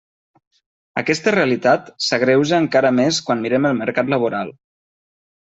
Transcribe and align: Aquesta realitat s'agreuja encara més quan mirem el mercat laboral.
Aquesta 1.01 1.33
realitat 1.35 1.91
s'agreuja 2.05 2.59
encara 2.63 2.93
més 3.01 3.21
quan 3.29 3.45
mirem 3.45 3.69
el 3.71 3.79
mercat 3.83 4.11
laboral. 4.17 4.53